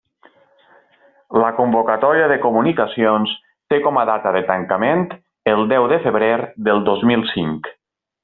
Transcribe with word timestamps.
La 1.41 1.49
convocatòria 1.57 2.29
de 2.31 2.37
comunicacions 2.45 3.35
té 3.73 3.79
com 3.83 4.01
a 4.03 4.07
data 4.11 4.33
de 4.37 4.43
tancament 4.49 5.05
el 5.53 5.63
deu 5.75 5.87
de 5.93 6.01
febrer 6.07 6.33
del 6.69 6.83
dos 6.91 7.09
mil 7.13 7.27
cinc. 7.35 7.71